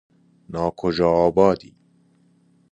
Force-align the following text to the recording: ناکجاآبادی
ناکجاآبادی 0.51 1.75